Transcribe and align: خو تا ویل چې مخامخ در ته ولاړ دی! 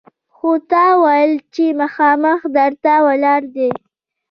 خو 0.35 0.49
تا 0.71 0.85
ویل 1.03 1.33
چې 1.53 1.65
مخامخ 1.81 2.39
در 2.55 2.71
ته 2.83 2.93
ولاړ 3.05 3.41
دی! 3.55 3.69